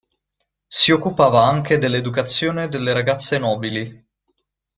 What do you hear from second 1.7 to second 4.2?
dell'educazione delle ragazze nobili.